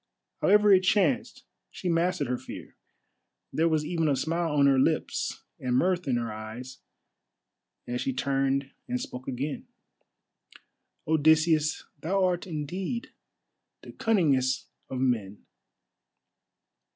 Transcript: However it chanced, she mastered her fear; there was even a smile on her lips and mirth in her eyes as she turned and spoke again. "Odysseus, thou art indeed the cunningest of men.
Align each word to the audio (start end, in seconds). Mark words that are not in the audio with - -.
However 0.41 0.73
it 0.73 0.79
chanced, 0.79 1.43
she 1.69 1.87
mastered 1.87 2.25
her 2.25 2.37
fear; 2.39 2.75
there 3.53 3.69
was 3.69 3.85
even 3.85 4.07
a 4.07 4.15
smile 4.15 4.51
on 4.53 4.65
her 4.65 4.79
lips 4.79 5.43
and 5.59 5.75
mirth 5.75 6.07
in 6.07 6.15
her 6.17 6.33
eyes 6.33 6.79
as 7.87 8.01
she 8.01 8.11
turned 8.11 8.71
and 8.87 8.99
spoke 8.99 9.27
again. 9.27 9.67
"Odysseus, 11.07 11.85
thou 12.01 12.25
art 12.25 12.47
indeed 12.47 13.11
the 13.83 13.91
cunningest 13.91 14.71
of 14.89 14.99
men. 14.99 15.45